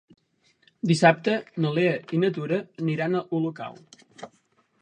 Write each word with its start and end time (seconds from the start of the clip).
Dissabte 0.91 1.35
na 1.65 1.75
Lea 1.75 1.93
i 2.17 2.21
na 2.23 2.31
Tura 2.39 2.57
aniran 2.85 3.19
a 3.21 3.25
Olocau. 3.41 3.81